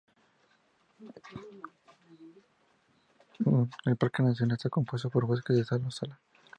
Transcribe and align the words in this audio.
El 3.85 3.97
parque 3.97 4.23
nacional 4.23 4.55
está 4.57 4.67
compuesto 4.67 5.11
por 5.11 5.27
bosques 5.27 5.55
de 5.55 5.63
sal 5.63 5.85
o 5.85 5.91
sala. 5.91 6.19